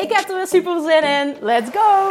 [0.00, 1.36] Ik heb er weer super zin in.
[1.40, 2.08] Let's go!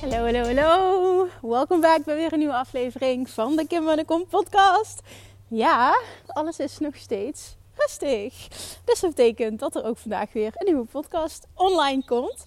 [0.00, 1.28] Hallo, hallo, hallo.
[1.42, 5.00] Welkom back bij weer een nieuwe aflevering van de Kim de Kom podcast.
[5.48, 8.48] Ja, alles is nog steeds rustig.
[8.88, 12.46] Dus dat betekent dat er ook vandaag weer een nieuwe podcast online komt.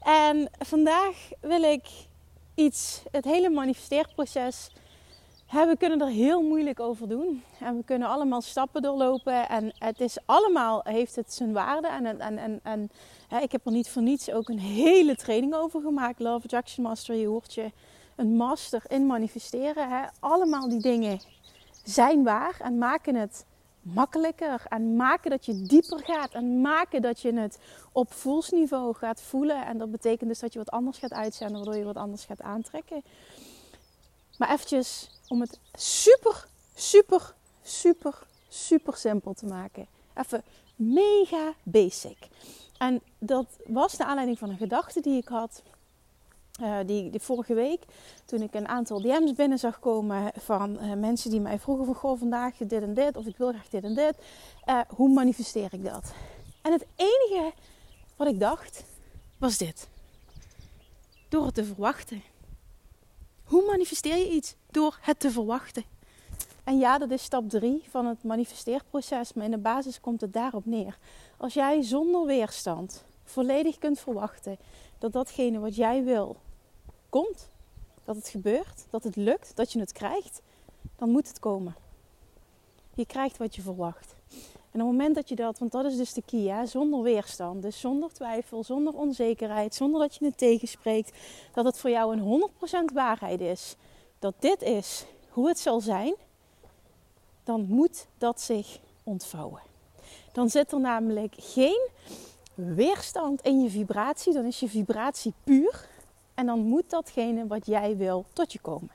[0.00, 1.84] En vandaag wil ik
[2.54, 4.70] iets, het hele manifesteerproces.
[5.50, 7.42] We kunnen er heel moeilijk over doen.
[7.60, 9.48] En we kunnen allemaal stappen doorlopen.
[9.48, 11.88] En het is allemaal, heeft het zijn waarde.
[11.88, 12.90] En, en, en, en
[13.42, 16.20] ik heb er niet voor niets ook een hele training over gemaakt.
[16.20, 17.70] Love Attraction Master, je hoort je
[18.16, 19.88] een master in manifesteren.
[19.88, 20.06] Hè.
[20.20, 21.20] Allemaal die dingen
[21.84, 23.44] zijn waar en maken het
[23.82, 24.64] makkelijker.
[24.68, 26.32] En maken dat je dieper gaat.
[26.32, 27.58] En maken dat je het
[27.92, 29.66] op voelsniveau gaat voelen.
[29.66, 32.42] En dat betekent dus dat je wat anders gaat uitzenden, waardoor je wat anders gaat
[32.42, 33.02] aantrekken.
[34.38, 39.86] Maar eventjes om het super, super, super, super simpel te maken.
[40.14, 40.42] Even
[40.76, 42.18] mega basic.
[42.78, 45.62] En dat was de aanleiding van een gedachte die ik had.
[46.60, 47.82] Uh, die, vorige week,
[48.24, 51.94] toen ik een aantal DM's binnen zag komen van uh, mensen die mij vroegen van
[51.94, 54.14] goh, vandaag dit en dit, of ik wil graag dit en dit.
[54.68, 56.12] Uh, hoe manifesteer ik dat?
[56.62, 57.52] En het enige
[58.16, 58.84] wat ik dacht,
[59.38, 59.88] was dit.
[61.28, 62.22] Door het te verwachten.
[63.44, 64.54] Hoe manifesteer je iets?
[64.70, 65.84] Door het te verwachten.
[66.64, 70.32] En ja, dat is stap 3 van het manifesteerproces, maar in de basis komt het
[70.32, 70.98] daarop neer.
[71.36, 74.58] Als jij zonder weerstand volledig kunt verwachten
[75.02, 76.36] dat datgene wat jij wil
[77.08, 77.48] komt,
[78.04, 80.40] dat het gebeurt, dat het lukt, dat je het krijgt,
[80.96, 81.74] dan moet het komen.
[82.94, 84.14] Je krijgt wat je verwacht.
[84.70, 87.02] En op het moment dat je dat, want dat is dus de key, hè, zonder
[87.02, 91.18] weerstand, dus zonder twijfel, zonder onzekerheid, zonder dat je het tegenspreekt,
[91.54, 92.50] dat het voor jou een
[92.90, 93.76] 100% waarheid is,
[94.18, 96.14] dat dit is hoe het zal zijn,
[97.44, 99.62] dan moet dat zich ontvouwen.
[100.32, 101.88] Dan zit er namelijk geen
[102.54, 105.88] weerstand in je vibratie, dan is je vibratie puur
[106.34, 108.90] en dan moet datgene wat jij wil tot je komen.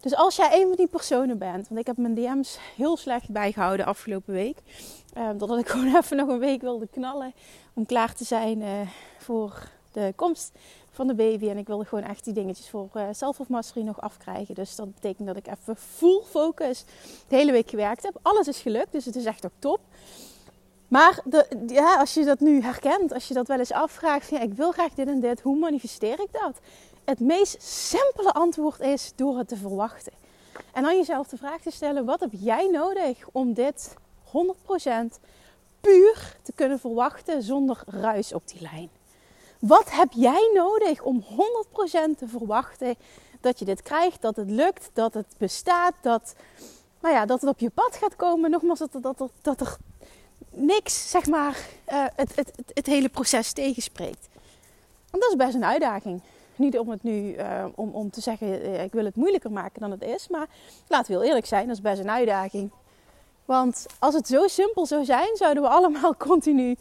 [0.00, 3.28] Dus als jij een van die personen bent, want ik heb mijn DM's heel slecht
[3.28, 4.58] bijgehouden afgelopen week.
[5.16, 7.32] Uh, doordat ik gewoon even nog een week wilde knallen
[7.74, 8.68] om klaar te zijn uh,
[9.18, 10.52] voor de komst
[10.90, 11.48] van de baby.
[11.48, 14.54] En ik wilde gewoon echt die dingetjes voor uh, self of mastery nog afkrijgen.
[14.54, 16.84] Dus dat betekent dat ik even full focus
[17.28, 18.18] de hele week gewerkt heb.
[18.22, 19.80] Alles is gelukt, dus het is echt ook top.
[20.90, 24.40] Maar de, ja, als je dat nu herkent, als je dat wel eens afvraagt, ja,
[24.40, 26.58] ik wil graag dit en dit, hoe manifesteer ik dat?
[27.04, 30.12] Het meest simpele antwoord is door het te verwachten.
[30.72, 33.94] En dan jezelf de vraag te stellen: wat heb jij nodig om dit
[34.26, 34.30] 100%
[35.80, 38.90] puur te kunnen verwachten zonder ruis op die lijn?
[39.58, 41.24] Wat heb jij nodig om 100%
[42.18, 42.94] te verwachten
[43.40, 46.34] dat je dit krijgt, dat het lukt, dat het bestaat, dat,
[47.00, 48.50] nou ja, dat het op je pad gaat komen?
[48.50, 49.76] Nogmaals, dat, dat, dat er
[50.50, 51.58] niks, zeg maar,
[51.92, 54.28] uh, het, het, het, hele proces tegenspreekt.
[55.10, 56.22] Want dat is best een uitdaging.
[56.56, 59.80] Niet om het nu uh, om, om te zeggen, uh, ik wil het moeilijker maken
[59.80, 60.28] dan het is.
[60.28, 60.46] Maar
[60.88, 62.70] laten we heel eerlijk zijn, dat is best een uitdaging.
[63.44, 66.76] Want als het zo simpel zou zijn, zouden we allemaal continu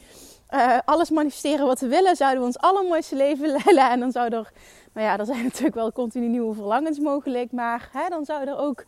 [0.86, 2.16] alles manifesteren wat we willen.
[2.16, 3.90] Zouden we ons allermooiste leven leiden.
[3.90, 4.51] En dan zou er,
[4.94, 7.51] nou ja, er zijn natuurlijk wel continu nieuwe verlangens mogelijk.
[7.51, 8.86] Maar hè, dan zou er ook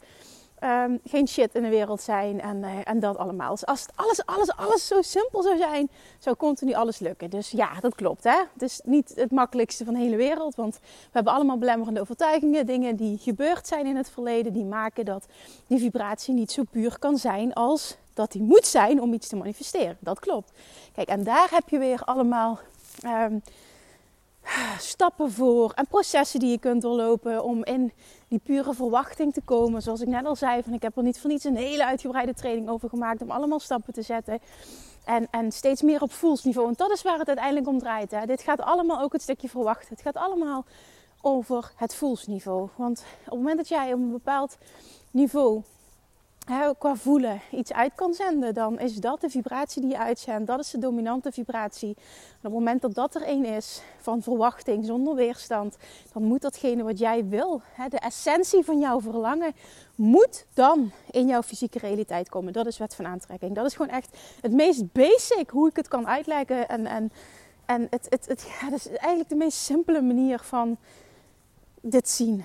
[0.64, 3.52] um, geen shit in de wereld zijn en, uh, en dat allemaal.
[3.52, 7.30] Dus als het alles, alles, alles zo simpel zou zijn, zou continu alles lukken.
[7.30, 8.24] Dus ja, dat klopt.
[8.24, 8.44] Hè?
[8.54, 12.66] Het is niet het makkelijkste van de hele wereld, want we hebben allemaal belemmerende overtuigingen,
[12.66, 15.26] dingen die gebeurd zijn in het verleden, die maken dat
[15.68, 19.36] die vibratie niet zo puur kan zijn als dat die moet zijn om iets te
[19.36, 19.98] manifesteren.
[20.00, 20.52] Dat klopt.
[20.94, 22.60] Kijk, en daar heb je weer allemaal.
[23.06, 23.42] Um,
[24.78, 27.92] stappen voor en processen die je kunt doorlopen om in
[28.28, 29.82] die pure verwachting te komen.
[29.82, 32.34] Zoals ik net al zei, van ik heb er niet voor niets een hele uitgebreide
[32.34, 34.40] training over gemaakt om allemaal stappen te zetten.
[35.06, 36.68] En, en steeds meer op voelsniveau.
[36.68, 38.12] En dat is waar het uiteindelijk om draait.
[38.12, 38.26] Hè.
[38.26, 39.90] Dit gaat allemaal ook het stukje verwachten.
[39.90, 40.66] Het gaat allemaal
[41.22, 42.70] over het voelsniveau.
[42.76, 44.58] Want op het moment dat jij op een bepaald
[45.12, 45.62] niveau
[46.78, 50.48] qua voelen iets uit kan zenden, dan is dat de vibratie die je uitzendt.
[50.48, 51.90] Dat is de dominante vibratie.
[51.90, 55.78] En op het moment dat dat er een is van verwachting zonder weerstand,
[56.14, 59.54] dan moet datgene wat jij wil, hè, de essentie van jouw verlangen,
[59.96, 62.54] moet dan in jouw fysieke realiteit komen.
[62.54, 63.56] Dat is wet van aantrekking.
[63.56, 66.70] Dat is gewoon echt het meest basic hoe ik het kan uitleggen.
[66.70, 67.12] En, en,
[67.66, 70.78] en het, het, het, ja, dat is eigenlijk de meest simpele manier van
[71.82, 72.44] dit zien.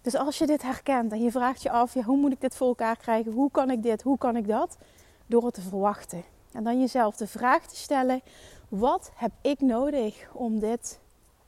[0.00, 2.56] Dus als je dit herkent en je vraagt je af, ja, hoe moet ik dit
[2.56, 3.32] voor elkaar krijgen?
[3.32, 4.02] Hoe kan ik dit?
[4.02, 4.78] Hoe kan ik dat?
[5.26, 6.22] Door het te verwachten.
[6.52, 8.20] En dan jezelf de vraag te stellen,
[8.68, 10.98] wat heb ik nodig om dit
[11.44, 11.46] 100%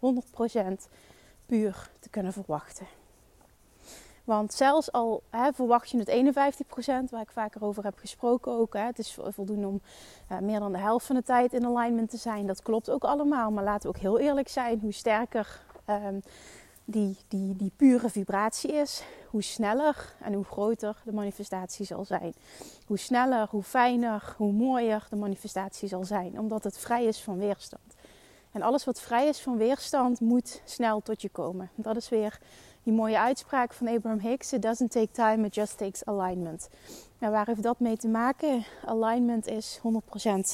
[1.47, 2.87] puur te kunnen verwachten?
[4.25, 6.09] Want zelfs al hè, verwacht je het
[7.09, 8.75] 51%, waar ik vaker over heb gesproken ook.
[8.75, 9.81] Hè, het is voldoende om
[10.33, 12.47] uh, meer dan de helft van de tijd in alignment te zijn.
[12.47, 13.51] Dat klopt ook allemaal.
[13.51, 14.81] Maar laten we ook heel eerlijk zijn.
[14.81, 16.23] Hoe sterker um,
[16.91, 22.35] die, die, die pure vibratie is, hoe sneller en hoe groter de manifestatie zal zijn.
[22.87, 27.39] Hoe sneller, hoe fijner, hoe mooier de manifestatie zal zijn, omdat het vrij is van
[27.39, 27.95] weerstand.
[28.53, 31.71] En alles wat vrij is van weerstand moet snel tot je komen.
[31.75, 32.39] Dat is weer
[32.83, 36.69] die mooie uitspraak van Abraham Hicks: It doesn't take time, it just takes alignment.
[37.19, 38.65] Nou, waar heeft dat mee te maken?
[38.85, 39.81] Alignment is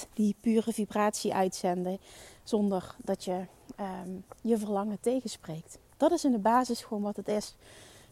[0.06, 1.98] 100% die pure vibratie uitzenden
[2.42, 3.46] zonder dat je
[3.80, 5.78] um, je verlangen tegenspreekt.
[5.96, 7.54] Dat is in de basis gewoon wat het is.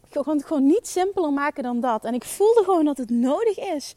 [0.09, 2.03] Ik kan het gewoon niet simpeler maken dan dat.
[2.03, 3.95] En ik voelde gewoon dat het nodig is.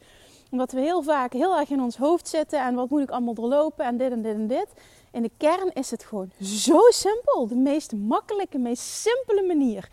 [0.51, 2.65] Omdat we heel vaak heel erg in ons hoofd zitten.
[2.65, 4.67] En wat moet ik allemaal doorlopen en dit en dit en dit.
[5.11, 7.47] In de kern is het gewoon zo simpel.
[7.47, 9.89] De meest makkelijke, meest simpele manier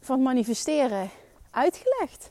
[0.00, 1.10] van manifesteren
[1.50, 2.30] uitgelegd.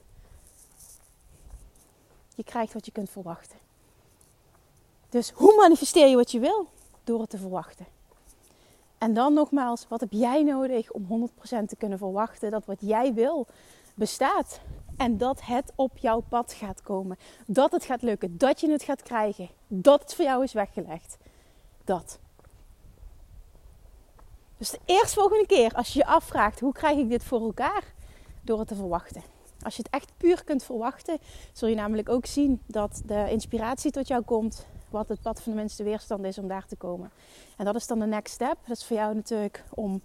[2.36, 3.58] Je krijgt wat je kunt verwachten.
[5.10, 6.68] Dus hoe manifesteer je wat je wil?
[7.04, 7.86] Door het te verwachten.
[8.98, 11.30] En dan nogmaals, wat heb jij nodig om
[11.64, 13.48] 100% te kunnen verwachten dat wat jij wil
[13.96, 14.60] bestaat?
[14.98, 17.18] En dat het op jouw pad gaat komen.
[17.46, 18.38] Dat het gaat lukken.
[18.38, 19.50] Dat je het gaat krijgen.
[19.68, 21.18] Dat het voor jou is weggelegd.
[21.84, 22.20] Dat.
[24.58, 27.84] Dus de eerstvolgende keer als je je afvraagt hoe krijg ik dit voor elkaar?
[28.42, 29.22] Door het te verwachten.
[29.62, 31.18] Als je het echt puur kunt verwachten,
[31.54, 35.52] zul je namelijk ook zien dat de inspiratie tot jou komt wat het pad van
[35.52, 37.12] de minste weerstand is om daar te komen.
[37.58, 38.58] En dat is dan de next step.
[38.68, 40.02] Dat is voor jou natuurlijk om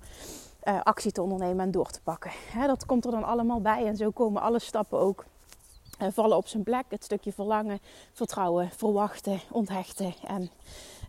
[0.65, 2.31] uh, actie te ondernemen en door te pakken.
[2.67, 5.25] dat komt er dan allemaal bij en zo komen alle stappen ook
[6.03, 6.85] uh, vallen op zijn plek.
[6.89, 7.79] Het stukje verlangen,
[8.13, 10.51] vertrouwen, verwachten, onthechten en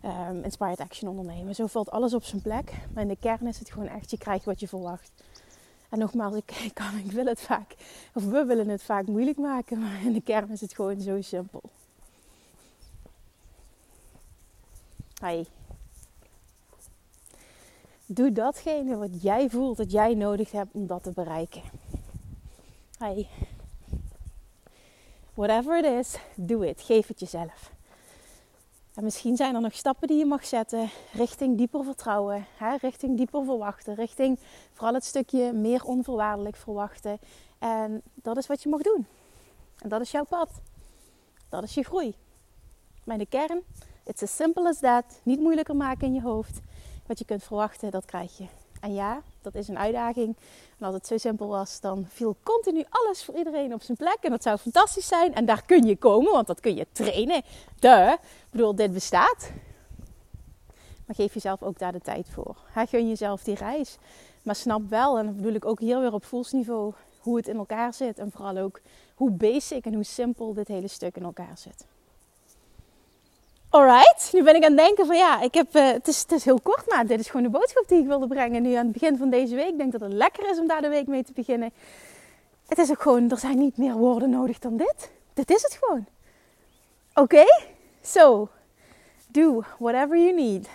[0.04, 1.54] um, inspired action ondernemen.
[1.54, 2.72] Zo valt alles op zijn plek.
[2.92, 5.12] Maar in de kern is het gewoon echt, je krijgt wat je verwacht.
[5.88, 7.74] En nogmaals, ik, kan, ik wil het vaak,
[8.14, 11.22] of we willen het vaak moeilijk maken, maar in de kern is het gewoon zo
[11.22, 11.62] simpel.
[18.06, 21.62] Doe datgene wat jij voelt dat jij nodig hebt om dat te bereiken.
[25.34, 26.80] Whatever it is, do it.
[26.80, 27.72] Geef het jezelf.
[28.94, 33.16] En misschien zijn er nog stappen die je mag zetten richting dieper vertrouwen, hè, richting
[33.16, 34.38] dieper verwachten, richting
[34.72, 37.18] vooral het stukje meer onvoorwaardelijk verwachten.
[37.58, 39.06] En dat is wat je mag doen.
[39.78, 40.50] En dat is jouw pad.
[41.48, 42.14] Dat is je groei.
[43.04, 43.62] In de kern
[44.06, 45.04] It's as simple as that.
[45.22, 46.60] Niet moeilijker maken in je hoofd.
[47.06, 48.46] Wat je kunt verwachten, dat krijg je.
[48.80, 50.36] En ja, dat is een uitdaging.
[50.78, 54.16] En als het zo simpel was, dan viel continu alles voor iedereen op zijn plek.
[54.20, 55.34] En dat zou fantastisch zijn.
[55.34, 57.42] En daar kun je komen, want dat kun je trainen.
[57.78, 59.50] De, ik bedoel, dit bestaat.
[61.06, 62.56] Maar geef jezelf ook daar de tijd voor.
[62.72, 63.96] Ga gun jezelf die reis.
[64.42, 67.56] Maar snap wel, en dat bedoel ik ook hier weer op voelsniveau, hoe het in
[67.56, 68.18] elkaar zit.
[68.18, 68.80] En vooral ook
[69.14, 71.86] hoe basic en hoe simpel dit hele stuk in elkaar zit.
[73.74, 76.32] Alright, nu ben ik aan het denken van ja, ik heb, uh, het, is, het
[76.32, 78.62] is heel kort, maar dit is gewoon de boodschap die ik wilde brengen.
[78.62, 80.80] Nu aan het begin van deze week, ik denk dat het lekker is om daar
[80.80, 81.72] de week mee te beginnen.
[82.66, 85.10] Het is ook gewoon, er zijn niet meer woorden nodig dan dit.
[85.32, 86.06] Dit is het gewoon.
[87.14, 87.44] Oké,
[88.02, 88.48] so
[89.26, 90.68] do whatever you need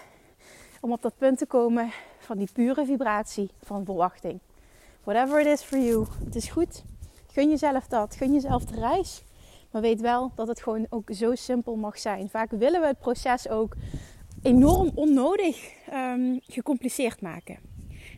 [0.81, 4.39] om op dat punt te komen van die pure vibratie van verwachting.
[5.03, 6.83] Whatever it is for you, het is goed.
[7.31, 9.23] Gun jezelf dat, gun jezelf de reis.
[9.71, 12.29] Maar weet wel dat het gewoon ook zo simpel mag zijn.
[12.29, 13.75] Vaak willen we het proces ook
[14.43, 17.57] enorm onnodig um, gecompliceerd maken.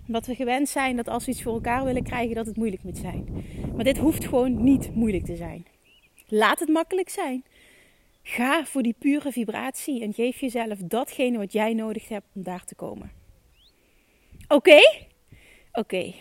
[0.08, 2.84] Omdat we gewend zijn dat als we iets voor elkaar willen krijgen, dat het moeilijk
[2.84, 3.46] moet zijn.
[3.76, 5.66] Maar dit hoeft gewoon niet moeilijk te zijn.
[6.28, 7.44] Laat het makkelijk zijn.
[8.24, 12.64] Ga voor die pure vibratie en geef jezelf datgene wat jij nodig hebt om daar
[12.66, 13.12] te komen.
[14.48, 14.80] Oké?
[15.72, 16.14] Oké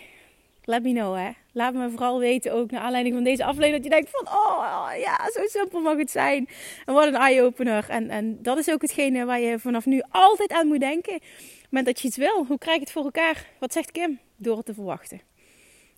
[0.71, 1.31] let me know hè.
[1.53, 4.89] Laat me vooral weten ook naar aanleiding van deze aflevering dat je denkt van oh
[4.99, 6.49] ja, zo simpel mag het zijn.
[6.87, 7.89] En wat een eye-opener.
[7.89, 11.15] En, en dat is ook hetgene waar je vanaf nu altijd aan moet denken.
[11.15, 13.47] Op het moment dat je iets wil, hoe krijg ik het voor elkaar?
[13.59, 14.19] Wat zegt Kim?
[14.37, 15.21] Door het te verwachten.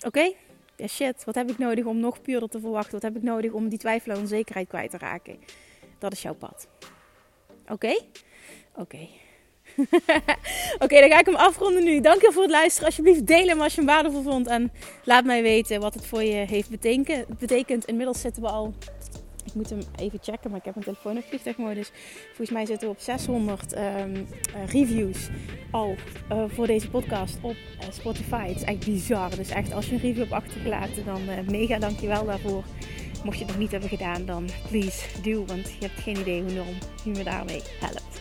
[0.06, 0.32] Oké?
[0.76, 2.92] ja shit, wat heb ik nodig om nog puurder te verwachten?
[2.92, 5.38] Wat heb ik nodig om die twijfel en onzekerheid kwijt te raken?
[5.98, 6.68] Dat is jouw pad.
[7.68, 8.00] Oké?
[8.76, 9.08] Oké.
[10.84, 12.00] Oké, dan ga ik hem afronden nu.
[12.00, 12.86] Dank je voor het luisteren.
[12.86, 14.46] Alsjeblieft deel hem als je hem waardevol vond.
[14.46, 14.72] En
[15.04, 16.70] laat mij weten wat het voor je heeft
[17.38, 17.84] betekend.
[17.84, 18.74] Inmiddels zitten we al...
[19.44, 21.90] Ik moet hem even checken, maar ik heb mijn telefoon op vliegtuigmodus.
[22.26, 25.28] Volgens mij zitten we op 600 ehm, eh, reviews
[25.70, 25.94] al
[26.32, 28.46] uh, voor deze podcast op uh, Spotify.
[28.46, 29.36] Het is echt bizar.
[29.36, 32.64] Dus echt, als je een review hebt achtergelaten, dan mega dankjewel daarvoor.
[33.24, 35.44] Mocht je het nog niet hebben gedaan, dan please do.
[35.44, 38.20] Want je hebt geen idee hoe enorm je me daarmee helpt.